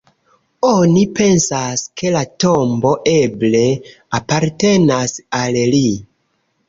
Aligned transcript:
Oni 0.67 1.01
pensas, 1.19 1.83
ke 2.01 2.13
la 2.15 2.23
tombo 2.45 2.93
eble 3.13 3.63
apartenas 4.21 5.15
al 5.43 5.61
li. 5.77 5.85